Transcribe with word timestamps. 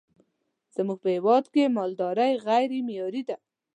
زمونږ 0.75 0.99
په 1.03 1.09
هیواد 1.15 1.45
کی 1.53 1.61
مالداری 1.77 2.31
غیری 2.45 2.79
معیاری 2.87 3.21
ده 3.27 3.35